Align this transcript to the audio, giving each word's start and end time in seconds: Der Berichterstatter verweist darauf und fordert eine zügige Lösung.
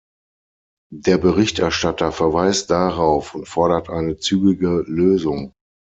Der 0.95 1.19
Berichterstatter 1.19 2.11
verweist 2.11 2.71
darauf 2.71 3.35
und 3.35 3.47
fordert 3.47 3.91
eine 3.91 4.17
zügige 4.17 4.83
Lösung. 4.87 5.53